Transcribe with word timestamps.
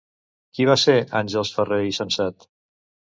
Qui 0.57 0.65
va 0.69 0.75
ser 0.83 0.95
Àngels 1.19 1.51
Ferrer 1.57 1.79
i 1.89 1.93
Sensat? 1.99 2.49